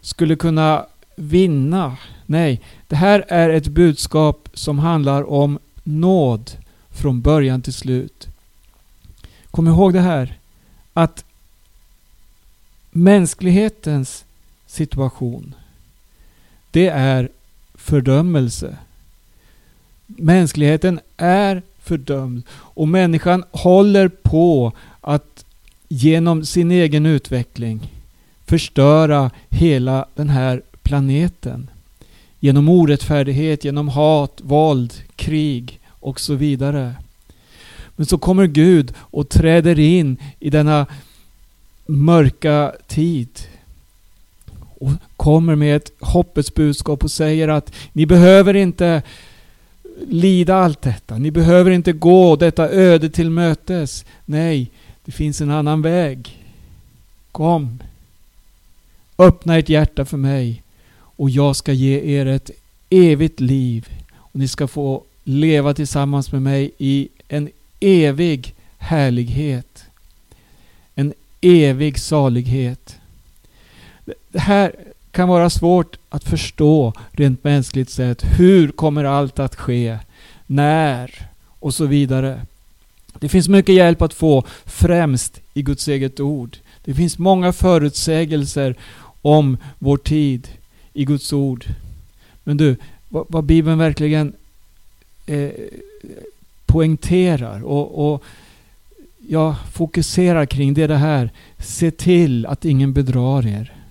skulle 0.00 0.36
kunna 0.36 0.86
vinna. 1.16 1.96
Nej, 2.26 2.60
det 2.88 2.96
här 2.96 3.24
är 3.28 3.50
ett 3.50 3.68
budskap 3.68 4.48
som 4.54 4.78
handlar 4.78 5.30
om 5.30 5.58
nåd 5.82 6.50
från 6.90 7.20
början 7.20 7.62
till 7.62 7.72
slut. 7.72 8.28
Kom 9.50 9.66
ihåg 9.66 9.92
det 9.92 10.00
här 10.00 10.38
att 10.92 11.24
mänsklighetens 12.90 14.24
situation 14.66 15.54
det 16.74 16.88
är 16.88 17.28
fördömelse. 17.74 18.76
Mänskligheten 20.06 21.00
är 21.16 21.62
fördömd 21.82 22.42
och 22.50 22.88
människan 22.88 23.44
håller 23.50 24.08
på 24.08 24.72
att 25.00 25.44
genom 25.88 26.44
sin 26.44 26.70
egen 26.70 27.06
utveckling 27.06 27.92
förstöra 28.46 29.30
hela 29.50 30.06
den 30.14 30.28
här 30.28 30.62
planeten. 30.82 31.70
Genom 32.40 32.68
orättfärdighet, 32.68 33.64
genom 33.64 33.88
hat, 33.88 34.40
våld, 34.42 34.94
krig 35.16 35.80
och 35.88 36.20
så 36.20 36.34
vidare. 36.34 36.94
Men 37.96 38.06
så 38.06 38.18
kommer 38.18 38.46
Gud 38.46 38.92
och 38.98 39.28
träder 39.28 39.78
in 39.78 40.16
i 40.40 40.50
denna 40.50 40.86
mörka 41.86 42.72
tid 42.86 43.28
och 44.78 44.90
kommer 45.16 45.54
med 45.54 45.76
ett 45.76 45.92
hoppets 46.00 46.54
budskap 46.54 47.04
och 47.04 47.10
säger 47.10 47.48
att 47.48 47.72
ni 47.92 48.06
behöver 48.06 48.54
inte 48.54 49.02
lida 50.08 50.54
allt 50.54 50.82
detta. 50.82 51.18
Ni 51.18 51.30
behöver 51.30 51.70
inte 51.70 51.92
gå 51.92 52.36
detta 52.36 52.68
öde 52.68 53.10
till 53.10 53.30
mötes. 53.30 54.04
Nej, 54.24 54.70
det 55.04 55.12
finns 55.12 55.40
en 55.40 55.50
annan 55.50 55.82
väg. 55.82 56.38
Kom. 57.32 57.82
Öppna 59.18 59.58
ert 59.58 59.68
hjärta 59.68 60.04
för 60.04 60.16
mig 60.16 60.62
och 60.96 61.30
jag 61.30 61.56
ska 61.56 61.72
ge 61.72 62.18
er 62.18 62.26
ett 62.26 62.50
evigt 62.90 63.40
liv. 63.40 63.88
Och 64.16 64.40
Ni 64.40 64.48
ska 64.48 64.66
få 64.66 65.02
leva 65.24 65.74
tillsammans 65.74 66.32
med 66.32 66.42
mig 66.42 66.70
i 66.78 67.08
en 67.28 67.48
evig 67.80 68.54
härlighet. 68.78 69.84
En 70.94 71.12
evig 71.40 71.98
salighet. 71.98 72.96
Det 74.28 74.38
här 74.38 74.74
kan 75.14 75.28
vara 75.28 75.50
svårt 75.50 75.96
att 76.08 76.24
förstå 76.24 76.92
rent 77.12 77.44
mänskligt 77.44 77.90
sett. 77.90 78.24
Hur 78.38 78.68
kommer 78.68 79.04
allt 79.04 79.38
att 79.38 79.54
ske? 79.54 79.98
När? 80.46 81.28
Och 81.58 81.74
så 81.74 81.86
vidare. 81.86 82.40
Det 83.18 83.28
finns 83.28 83.48
mycket 83.48 83.74
hjälp 83.74 84.02
att 84.02 84.14
få, 84.14 84.44
främst 84.64 85.40
i 85.54 85.62
Guds 85.62 85.88
eget 85.88 86.20
ord. 86.20 86.56
Det 86.84 86.94
finns 86.94 87.18
många 87.18 87.52
förutsägelser 87.52 88.74
om 89.22 89.56
vår 89.78 89.96
tid 89.96 90.48
i 90.92 91.04
Guds 91.04 91.32
ord. 91.32 91.64
Men 92.44 92.56
du, 92.56 92.76
vad, 93.08 93.26
vad 93.28 93.44
Bibeln 93.44 93.78
verkligen 93.78 94.32
eh, 95.26 95.50
poängterar 96.66 97.64
och, 97.64 98.12
och 98.12 98.24
jag 99.28 99.54
fokuserar 99.72 100.46
kring 100.46 100.74
det, 100.74 100.82
är 100.82 100.88
det 100.88 100.96
här. 100.96 101.30
Se 101.58 101.90
till 101.90 102.46
att 102.46 102.64
ingen 102.64 102.92
bedrar 102.92 103.46
er. 103.46 103.83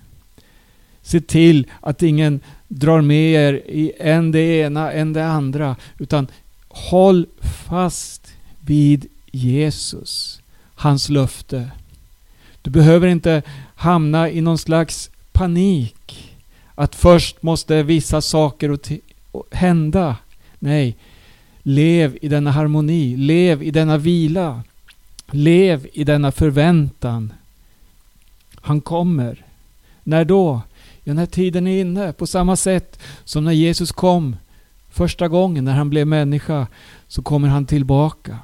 Se 1.04 1.20
till 1.20 1.66
att 1.80 2.02
ingen 2.02 2.40
drar 2.68 3.00
med 3.00 3.32
er 3.32 3.54
i 3.54 3.92
än 3.98 4.32
det 4.32 4.58
ena, 4.58 4.92
än 4.92 5.12
det 5.12 5.26
andra. 5.26 5.76
Utan 5.98 6.26
håll 6.68 7.26
fast 7.66 8.32
vid 8.60 9.06
Jesus. 9.30 10.40
Hans 10.74 11.08
löfte. 11.08 11.70
Du 12.62 12.70
behöver 12.70 13.08
inte 13.08 13.42
hamna 13.74 14.30
i 14.30 14.40
någon 14.40 14.58
slags 14.58 15.10
panik. 15.32 16.34
Att 16.74 16.94
först 16.94 17.42
måste 17.42 17.82
vissa 17.82 18.20
saker 18.20 18.78
hända. 19.50 20.16
Nej, 20.58 20.96
lev 21.62 22.18
i 22.22 22.28
denna 22.28 22.50
harmoni. 22.50 23.16
Lev 23.16 23.62
i 23.62 23.70
denna 23.70 23.98
vila. 23.98 24.62
Lev 25.30 25.86
i 25.92 26.04
denna 26.04 26.32
förväntan. 26.32 27.32
Han 28.54 28.80
kommer. 28.80 29.44
När 30.02 30.24
då? 30.24 30.62
Ja, 31.04 31.14
när 31.14 31.26
tiden 31.26 31.66
är 31.66 31.80
inne. 31.80 32.12
På 32.12 32.26
samma 32.26 32.56
sätt 32.56 32.98
som 33.24 33.44
när 33.44 33.52
Jesus 33.52 33.92
kom 33.92 34.36
första 34.90 35.28
gången, 35.28 35.64
när 35.64 35.72
han 35.72 35.90
blev 35.90 36.06
människa, 36.06 36.66
så 37.08 37.22
kommer 37.22 37.48
han 37.48 37.66
tillbaka. 37.66 38.38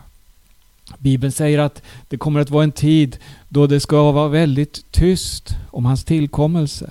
Bibeln 0.99 1.33
säger 1.33 1.59
att 1.59 1.83
det 2.09 2.17
kommer 2.17 2.41
att 2.41 2.51
vara 2.51 2.65
en 2.65 2.73
tid 2.73 3.19
då 3.49 3.67
det 3.67 3.81
ska 3.81 4.13
vara 4.13 4.29
väldigt 4.29 4.85
tyst 4.91 5.57
om 5.71 5.85
hans 5.85 6.05
tillkommelse. 6.05 6.91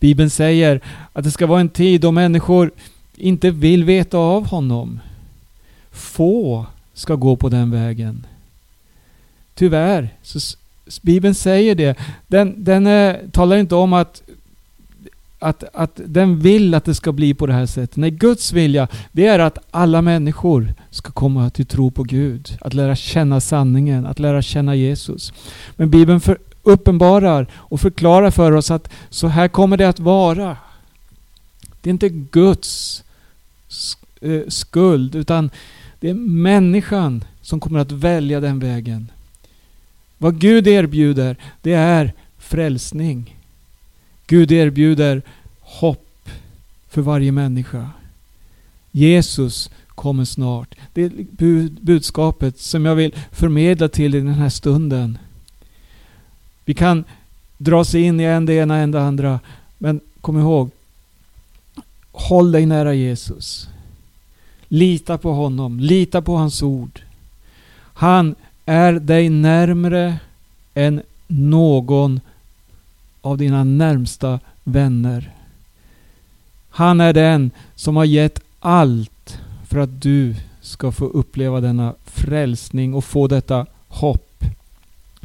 Bibeln 0.00 0.30
säger 0.30 0.80
att 1.12 1.24
det 1.24 1.30
ska 1.30 1.46
vara 1.46 1.60
en 1.60 1.68
tid 1.68 2.00
då 2.00 2.12
människor 2.12 2.70
inte 3.16 3.50
vill 3.50 3.84
veta 3.84 4.18
av 4.18 4.46
honom. 4.46 5.00
Få 5.90 6.66
ska 6.94 7.14
gå 7.14 7.36
på 7.36 7.48
den 7.48 7.70
vägen. 7.70 8.26
Tyvärr, 9.54 10.08
så 10.22 10.56
Bibeln 11.02 11.34
säger 11.34 11.74
det. 11.74 11.98
Den, 12.26 12.64
den 12.64 12.86
eh, 12.86 13.16
talar 13.32 13.56
inte 13.56 13.74
om 13.74 13.92
att 13.92 14.22
att, 15.48 15.64
att 15.72 16.00
den 16.06 16.38
vill 16.38 16.74
att 16.74 16.84
det 16.84 16.94
ska 16.94 17.12
bli 17.12 17.34
på 17.34 17.46
det 17.46 17.52
här 17.52 17.66
sättet. 17.66 17.96
Nej, 17.96 18.10
Guds 18.10 18.52
vilja, 18.52 18.88
det 19.12 19.26
är 19.26 19.38
att 19.38 19.58
alla 19.70 20.02
människor 20.02 20.74
ska 20.90 21.12
komma 21.12 21.50
till 21.50 21.66
tro 21.66 21.90
på 21.90 22.02
Gud. 22.02 22.58
Att 22.60 22.74
lära 22.74 22.96
känna 22.96 23.40
sanningen, 23.40 24.06
att 24.06 24.18
lära 24.18 24.42
känna 24.42 24.74
Jesus. 24.74 25.32
Men 25.76 25.90
Bibeln 25.90 26.20
för, 26.20 26.38
uppenbarar 26.62 27.46
och 27.54 27.80
förklarar 27.80 28.30
för 28.30 28.52
oss 28.52 28.70
att 28.70 28.90
så 29.10 29.28
här 29.28 29.48
kommer 29.48 29.76
det 29.76 29.88
att 29.88 30.00
vara. 30.00 30.56
Det 31.80 31.90
är 31.90 31.92
inte 31.92 32.08
Guds 32.08 33.04
eh, 34.20 34.42
skuld, 34.48 35.14
utan 35.14 35.50
det 36.00 36.10
är 36.10 36.14
människan 36.14 37.24
som 37.42 37.60
kommer 37.60 37.78
att 37.78 37.92
välja 37.92 38.40
den 38.40 38.58
vägen. 38.58 39.10
Vad 40.18 40.38
Gud 40.38 40.66
erbjuder, 40.66 41.36
det 41.62 41.72
är 41.72 42.12
frälsning. 42.38 43.35
Gud 44.26 44.52
erbjuder 44.52 45.22
hopp 45.60 46.28
för 46.88 47.02
varje 47.02 47.32
människa. 47.32 47.90
Jesus 48.92 49.70
kommer 49.88 50.24
snart. 50.24 50.74
Det 50.92 51.02
är 51.02 51.10
budskapet 51.80 52.58
som 52.58 52.84
jag 52.84 52.94
vill 52.94 53.14
förmedla 53.32 53.88
till 53.88 54.14
i 54.14 54.18
den 54.18 54.34
här 54.34 54.48
stunden. 54.48 55.18
Vi 56.64 56.74
kan 56.74 57.04
dra 57.58 57.84
sig 57.84 58.02
in 58.02 58.20
i 58.20 58.24
en 58.24 58.46
det 58.46 58.54
ena, 58.54 58.76
en 58.76 58.90
det 58.90 59.02
andra. 59.02 59.40
Men 59.78 60.00
kom 60.20 60.38
ihåg. 60.38 60.70
Håll 62.12 62.52
dig 62.52 62.66
nära 62.66 62.94
Jesus. 62.94 63.68
Lita 64.68 65.18
på 65.18 65.32
honom. 65.32 65.80
Lita 65.80 66.22
på 66.22 66.36
hans 66.36 66.62
ord. 66.62 67.00
Han 67.78 68.34
är 68.66 68.92
dig 68.92 69.28
närmre 69.28 70.18
än 70.74 71.02
någon 71.26 72.20
av 73.26 73.38
dina 73.38 73.64
närmsta 73.64 74.40
vänner. 74.64 75.32
Han 76.70 77.00
är 77.00 77.12
den 77.12 77.50
som 77.74 77.96
har 77.96 78.04
gett 78.04 78.40
allt 78.60 79.38
för 79.68 79.78
att 79.78 80.02
du 80.02 80.34
ska 80.60 80.92
få 80.92 81.04
uppleva 81.06 81.60
denna 81.60 81.94
frälsning 82.04 82.94
och 82.94 83.04
få 83.04 83.26
detta 83.26 83.66
hopp 83.88 84.44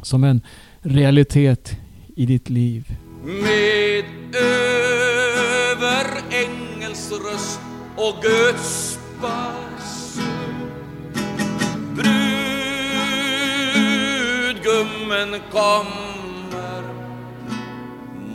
som 0.02 0.24
en 0.24 0.40
realitet 0.80 1.76
i 2.16 2.26
ditt 2.26 2.50
liv. 2.50 2.96
Med 3.24 4.04
över 4.34 6.06
ängelsröst 6.30 7.60
och 7.96 8.14
Guds 8.22 8.98
basun 9.20 10.24
Brudgummen 14.62 15.40
kommer 15.52 16.11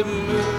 att 0.00 0.06
möta 0.06 0.57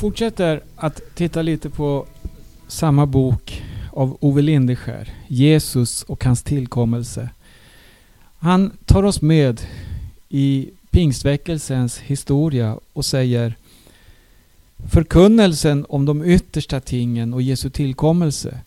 fortsätter 0.00 0.62
att 0.76 1.00
titta 1.14 1.42
lite 1.42 1.70
på 1.70 2.06
samma 2.68 3.06
bok 3.06 3.62
av 3.92 4.16
Ove 4.20 4.42
Lindeskär, 4.42 5.12
Jesus 5.28 6.02
och 6.02 6.24
hans 6.24 6.42
tillkommelse. 6.42 7.30
Han 8.38 8.70
tar 8.84 9.02
oss 9.02 9.22
med 9.22 9.60
i 10.28 10.70
pingstväckelsens 10.90 11.98
historia 11.98 12.78
och 12.92 13.04
säger 13.04 13.54
Förkunnelsen 14.90 15.86
om 15.88 16.06
de 16.06 16.24
yttersta 16.24 16.80
tingen 16.80 17.34
och 17.34 17.42
Jesu 17.42 17.70
tillkommelse 17.70 18.60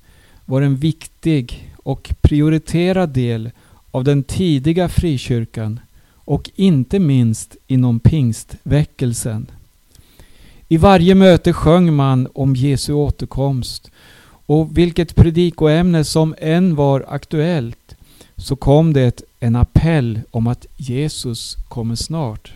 var 0.45 0.61
en 0.61 0.75
viktig 0.75 1.73
och 1.77 2.15
prioriterad 2.21 3.09
del 3.09 3.51
av 3.91 4.03
den 4.03 4.23
tidiga 4.23 4.89
frikyrkan 4.89 5.79
och 6.15 6.51
inte 6.55 6.99
minst 6.99 7.57
inom 7.67 7.99
pingstväckelsen. 7.99 9.47
I 10.73 10.77
varje 10.77 11.15
möte 11.15 11.53
sjöng 11.53 11.93
man 11.93 12.27
om 12.33 12.55
Jesu 12.55 12.93
återkomst 12.93 13.91
och 14.45 14.77
vilket 14.77 15.15
predikoämne 15.15 16.03
som 16.03 16.35
än 16.37 16.75
var 16.75 17.05
aktuellt 17.07 17.95
så 18.37 18.55
kom 18.55 18.93
det 18.93 19.21
en 19.39 19.55
appell 19.55 20.19
om 20.31 20.47
att 20.47 20.65
Jesus 20.77 21.57
kommer 21.67 21.95
snart. 21.95 22.53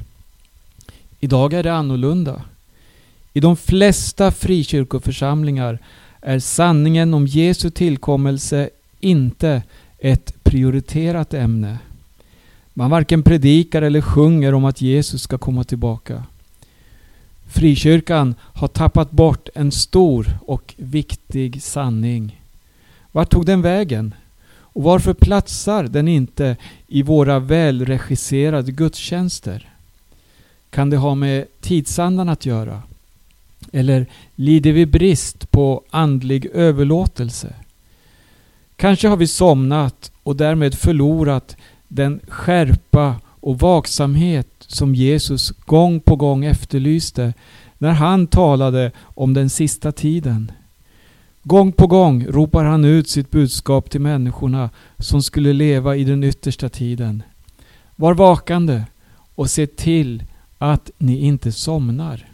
Idag 1.20 1.54
är 1.54 1.64
det 1.64 1.74
annorlunda. 1.74 2.42
I 3.34 3.40
de 3.40 3.58
flesta 3.58 4.32
frikyrkoförsamlingar 4.32 5.80
är 6.22 6.40
sanningen 6.40 7.14
om 7.14 7.28
Jesu 7.28 7.70
tillkommelse 7.70 8.70
inte 9.00 9.62
ett 10.00 10.44
prioriterat 10.44 11.34
ämne. 11.34 11.78
Man 12.74 12.92
varken 12.92 13.24
predikar 13.24 13.82
eller 13.82 14.02
sjunger 14.02 14.54
om 14.54 14.66
att 14.66 14.82
Jesus 14.82 15.22
ska 15.22 15.38
komma 15.38 15.64
tillbaka. 15.64 16.24
Frikyrkan 17.48 18.36
har 18.40 18.68
tappat 18.68 19.12
bort 19.12 19.50
en 19.56 19.72
stor 19.72 20.40
och 20.42 20.74
viktig 20.78 21.64
sanning. 21.64 22.42
Vart 23.12 23.30
tog 23.30 23.46
den 23.46 23.62
vägen? 23.62 24.14
Och 24.50 24.84
varför 24.84 25.14
platsar 25.14 25.84
den 25.84 26.08
inte 26.08 26.58
i 26.88 27.02
våra 27.02 27.40
välregisserade 27.40 28.72
gudstjänster? 28.72 29.70
Kan 30.70 30.90
det 30.90 30.98
ha 30.98 31.16
med 31.16 31.46
tidsandan 31.62 32.30
att 32.30 32.46
göra? 32.46 32.82
Eller 33.72 34.06
lider 34.36 34.72
vi 34.72 34.86
brist 34.86 35.52
på 35.52 35.82
andlig 35.90 36.46
överlåtelse? 36.46 37.54
Kanske 38.76 39.08
har 39.08 39.18
vi 39.18 39.28
somnat 39.28 40.12
och 40.24 40.36
därmed 40.36 40.76
förlorat 40.76 41.58
den 41.88 42.20
skärpa 42.28 43.16
och 43.48 43.60
vaksamhet 43.60 44.48
som 44.60 44.96
Jesus 44.96 45.50
gång 45.50 46.00
på 46.00 46.16
gång 46.16 46.46
efterlyste 46.46 47.34
när 47.78 47.92
han 47.92 48.28
talade 48.28 48.92
om 49.04 49.34
den 49.34 49.50
sista 49.50 49.92
tiden. 49.92 50.52
Gång 51.44 51.72
på 51.72 51.88
gång 51.88 52.26
ropar 52.26 52.64
han 52.64 52.86
ut 52.86 53.10
sitt 53.10 53.32
budskap 53.32 53.90
till 53.90 54.02
människorna 54.02 54.70
som 55.00 55.24
skulle 55.24 55.54
leva 55.54 55.96
i 55.96 56.04
den 56.04 56.24
yttersta 56.24 56.70
tiden. 56.70 57.24
Var 57.96 58.14
vakande 58.14 58.84
och 59.36 59.50
se 59.50 59.68
till 59.68 60.24
att 60.58 60.92
ni 60.98 61.18
inte 61.18 61.52
somnar. 61.52 62.26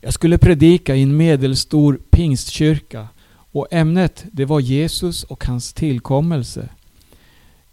Jag 0.00 0.14
skulle 0.14 0.38
predika 0.38 0.96
i 0.96 1.02
en 1.02 1.16
medelstor 1.16 1.98
pingstkyrka 2.10 3.08
och 3.52 3.66
ämnet 3.70 4.24
det 4.32 4.44
var 4.44 4.60
Jesus 4.60 5.24
och 5.24 5.44
hans 5.44 5.72
tillkommelse. 5.72 6.68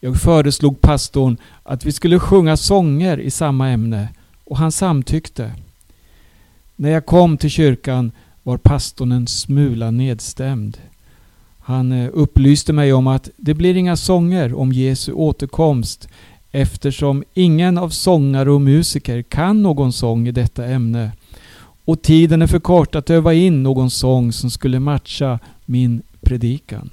Jag 0.06 0.22
föreslog 0.22 0.82
pastorn 0.82 1.38
att 1.64 1.86
vi 1.86 1.92
skulle 1.92 2.20
sjunga 2.20 2.58
sånger 2.58 3.20
i 3.20 3.32
samma 3.32 3.70
ämne 3.70 4.08
och 4.46 4.58
han 4.58 4.72
samtyckte. 4.72 5.52
När 6.76 6.90
jag 6.90 7.06
kom 7.06 7.38
till 7.38 7.50
kyrkan 7.50 8.12
var 8.44 8.58
pastorn 8.58 9.12
en 9.12 9.28
smula 9.28 9.92
nedstämd. 9.92 10.78
Han 11.60 11.92
eh, 11.92 12.10
upplyste 12.14 12.74
mig 12.74 12.94
om 12.94 13.08
att 13.08 13.30
det 13.38 13.54
blir 13.54 13.78
inga 13.78 13.98
sånger 13.98 14.54
om 14.54 14.74
Jesu 14.74 15.12
återkomst 15.12 16.08
eftersom 16.52 17.24
ingen 17.34 17.78
av 17.78 17.90
sångare 17.90 18.52
och 18.52 18.62
musiker 18.62 19.22
kan 19.22 19.62
någon 19.62 19.94
sång 19.94 20.28
i 20.28 20.32
detta 20.32 20.66
ämne 20.66 21.12
och 21.86 22.02
tiden 22.02 22.42
är 22.42 22.48
för 22.48 22.60
kort 22.60 22.96
att 22.96 23.10
öva 23.10 23.34
in 23.34 23.64
någon 23.64 23.90
sång 23.90 24.32
som 24.32 24.50
skulle 24.50 24.80
matcha 24.80 25.40
min 25.66 26.02
predikan. 26.22 26.90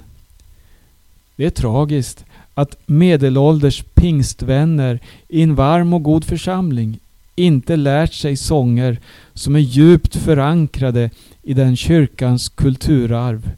Det 1.35 1.45
är 1.45 1.49
tragiskt 1.49 2.25
att 2.61 2.77
medelålders 2.85 3.83
pingstvänner 3.93 4.99
i 5.27 5.41
en 5.41 5.55
varm 5.55 5.93
och 5.93 6.03
god 6.03 6.25
församling 6.25 6.99
inte 7.35 7.75
lärt 7.75 8.13
sig 8.13 8.37
sånger 8.37 8.99
som 9.33 9.55
är 9.55 9.59
djupt 9.59 10.15
förankrade 10.15 11.09
i 11.41 11.53
den 11.53 11.75
kyrkans 11.75 12.49
kulturarv 12.49 13.51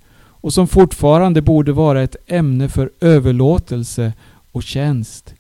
och 0.43 0.53
som 0.53 0.67
fortfarande 0.67 1.41
borde 1.41 1.71
vara 1.71 2.01
ett 2.01 2.15
ämne 2.27 2.69
för 2.69 2.91
överlåtelse 2.99 4.13
och 4.51 4.63
tjänst. 4.63 5.33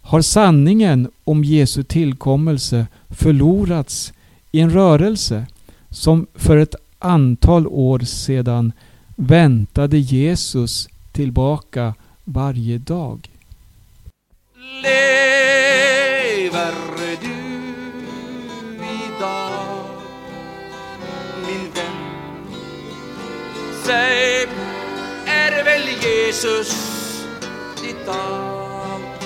Har 0.00 0.22
sanningen 0.22 1.10
om 1.24 1.44
Jesu 1.44 1.82
tillkommelse 1.82 2.86
förlorats 3.08 4.12
i 4.52 4.60
en 4.60 4.70
rörelse 4.70 5.46
som 5.90 6.26
för 6.34 6.56
ett 6.56 6.74
antal 6.98 7.66
år 7.66 7.98
sedan 7.98 8.72
väntade 9.16 9.98
Jesus 9.98 10.88
tillbaka 11.12 11.94
varje 12.24 12.78
dag. 12.78 13.30
Lever 14.82 16.74
du 17.20 17.42
idag 19.06 19.84
min 21.46 21.70
vän? 21.74 22.54
Säg, 23.84 24.48
är 25.26 25.64
väl 25.64 25.88
Jesus 26.02 26.72
ditt 27.82 28.08
allt? 28.08 29.24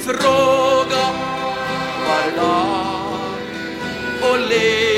Fråga 0.00 1.06
var 2.06 2.36
dag 2.36 3.32
och 4.22 4.38
lev 4.48 4.91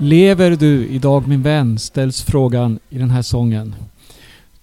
Lever 0.00 0.50
du 0.50 0.86
idag 0.86 1.28
min 1.28 1.42
vän? 1.42 1.78
ställs 1.78 2.22
frågan 2.22 2.78
i 2.90 2.98
den 2.98 3.10
här 3.10 3.22
sången. 3.22 3.74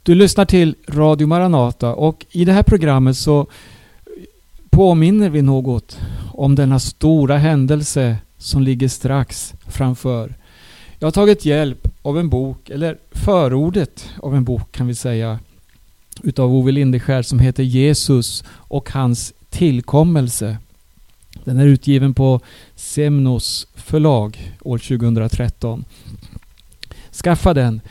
Du 0.04 0.16
lyssnar 0.16 0.46
till 0.46 0.76
Radio 0.88 1.28
Maranata 1.28 1.96
och 1.96 2.26
i 2.32 2.46
det 2.46 2.54
här 2.54 2.64
programmet 2.64 3.18
så 3.18 3.48
påminner 4.70 5.30
vi 5.30 5.42
något 5.42 6.00
om 6.34 6.56
denna 6.56 6.80
stora 6.80 7.38
händelse 7.38 8.18
som 8.38 8.62
ligger 8.62 8.88
strax 8.88 9.54
framför. 9.68 10.36
Jag 11.00 11.08
har 11.08 11.12
tagit 11.12 11.46
hjälp 11.46 11.88
av 12.02 12.20
en 12.20 12.30
bok, 12.30 12.70
eller 12.70 12.98
förordet 13.12 14.10
av 14.20 14.36
en 14.36 14.44
bok 14.44 14.72
kan 14.72 14.88
vi 14.88 14.96
säga, 14.96 15.40
utav 16.24 16.56
Ove 16.56 16.72
Lindeskär 16.72 17.22
som 17.22 17.40
heter 17.40 17.64
Jesus 17.64 18.44
och 18.50 18.92
hans 18.92 19.34
tillkommelse. 19.50 20.58
Den 21.46 21.60
är 21.60 21.66
utgiven 21.66 22.14
på 22.14 22.40
Semnos 22.76 23.68
förlag 23.76 24.54
år 24.62 24.78
2013. 24.78 25.86
Skaffa 27.24 27.54
den. 27.54 27.82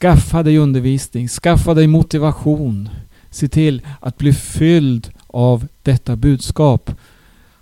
Skaffa 0.00 0.42
dig 0.42 0.58
undervisning. 0.58 1.28
Skaffa 1.28 1.74
dig 1.74 1.86
motivation. 1.86 2.88
Se 3.30 3.48
till 3.48 3.82
att 4.00 4.18
bli 4.18 4.32
fylld 4.32 5.10
av 5.26 5.66
detta 5.82 6.16
budskap. 6.16 6.90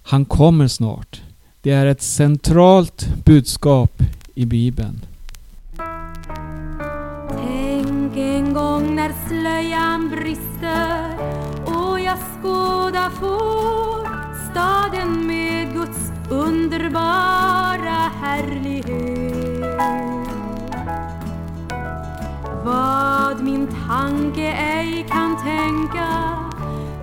Han 0.02 0.24
kommer 0.24 0.68
snart. 0.68 1.22
Det 1.62 1.70
är 1.70 1.86
ett 1.86 2.02
centralt 2.02 3.08
budskap 3.24 4.02
i 4.34 4.46
Bibeln. 4.46 5.00
Tänk 7.28 8.16
en 8.16 8.54
gång 8.54 8.94
när 8.94 9.12
slöjan 9.28 10.08
brister 10.08 11.18
och 11.64 12.00
jag 12.00 12.18
skådar 12.18 13.10
får 13.10 13.55
staden 14.56 15.26
med 15.26 15.72
Guds 15.72 16.12
underbara 16.30 18.10
härlighet. 18.20 19.66
Vad 22.64 23.42
min 23.44 23.68
tanke 23.88 24.52
ej 24.52 25.06
kan 25.08 25.36
tänka, 25.36 26.08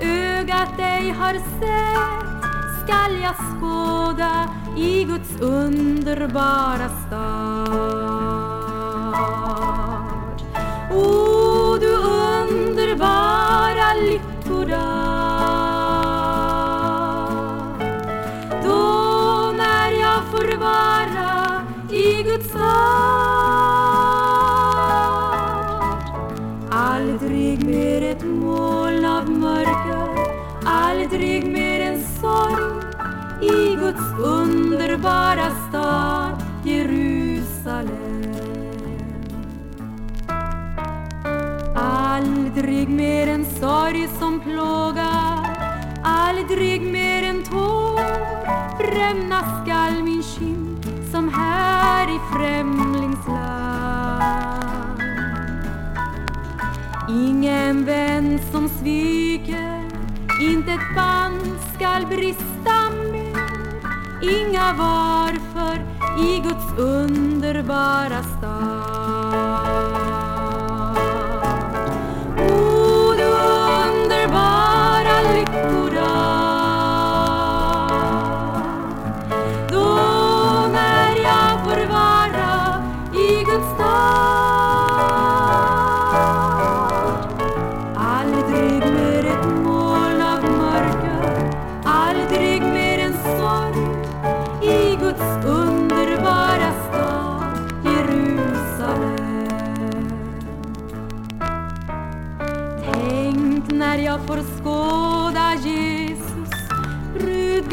ögat 0.01 0.79
ej 0.79 1.09
har 1.09 1.33
sett, 1.33 2.43
skall 2.83 3.21
jag 3.21 3.35
skåda 3.35 4.49
i 4.77 5.03
Guds 5.03 5.41
underbara 5.41 6.89
stad. 7.07 7.83
O 10.91 11.77
du 11.81 11.93
underbara 12.41 13.93
lyckodag. 13.93 15.12
I 22.33 22.37
Guds. 22.37 22.55
Aldrig 26.71 27.65
mer 27.65 28.01
ett 28.01 28.23
moln 28.23 29.05
av 29.05 29.29
mörker, 29.29 30.07
aldrig 30.65 31.45
mer 31.47 31.79
en 31.79 32.03
sorg 32.21 32.63
i 33.41 33.75
Guds 33.75 34.19
underbara 34.23 35.51
stad 35.69 36.43
Jerusalem. 36.63 38.23
Aldrig 41.75 42.89
mer 42.89 43.27
en 43.27 43.45
sorg 43.45 44.09
som 44.19 44.39
plågar, 44.39 45.57
aldrig 46.03 46.81
mer 46.81 47.23
en 47.23 47.43
tår 47.43 47.83
bränna 48.77 49.39
skall 49.63 49.82
i 52.15 52.19
främlingsland. 52.33 53.73
Ingen 57.09 57.85
vän 57.85 58.39
som 58.51 58.69
sviker, 58.69 59.83
inte 60.41 60.71
ett 60.71 60.95
band 60.95 61.59
skall 61.75 62.05
brista 62.05 62.89
mer. 63.11 63.33
Inga 64.21 64.73
varför 64.73 65.75
i 66.19 66.39
Guds 66.39 66.77
underbara 66.77 68.23
stad. 68.23 70.12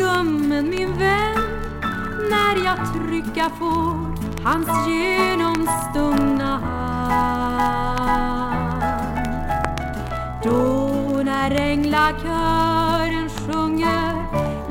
Gummen 0.00 0.70
min 0.70 0.98
vän, 0.98 1.38
när 2.30 2.64
jag 2.64 2.78
trycka 2.94 3.50
får 3.58 3.94
hans 4.44 4.68
genomstungna 4.88 6.58
hand. 6.58 8.00
Då 10.44 11.22
när 11.24 11.50
änglakören 11.50 13.28
sjunger 13.28 14.24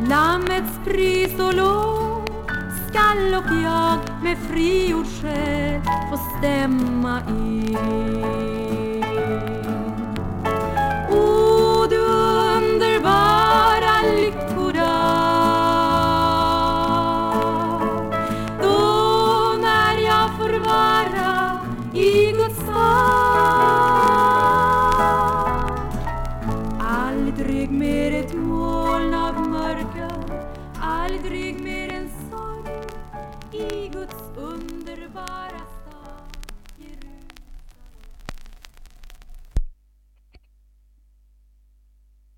Lammets 0.10 0.80
pris 0.86 1.40
och 1.40 1.54
lov 1.54 2.26
skall 2.90 3.34
och 3.36 3.56
jag 3.64 4.00
med 4.24 4.38
frigjord 4.50 5.06
själ 5.22 5.82
få 6.12 6.18
stämma 6.38 7.22
in. 7.30 8.59